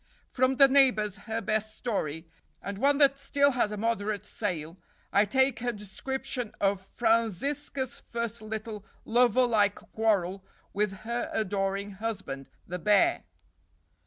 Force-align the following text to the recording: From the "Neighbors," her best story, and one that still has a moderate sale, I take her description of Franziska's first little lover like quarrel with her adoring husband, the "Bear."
From 0.31 0.55
the 0.55 0.67
"Neighbors," 0.67 1.17
her 1.29 1.41
best 1.41 1.77
story, 1.77 2.27
and 2.59 2.79
one 2.79 2.97
that 2.97 3.19
still 3.19 3.51
has 3.51 3.71
a 3.71 3.77
moderate 3.77 4.25
sale, 4.25 4.77
I 5.13 5.25
take 5.25 5.59
her 5.59 5.71
description 5.71 6.53
of 6.59 6.81
Franziska's 6.83 7.99
first 7.99 8.41
little 8.41 8.83
lover 9.05 9.45
like 9.45 9.75
quarrel 9.75 10.43
with 10.73 10.91
her 11.05 11.29
adoring 11.31 11.91
husband, 11.91 12.49
the 12.67 12.79
"Bear." 12.79 13.25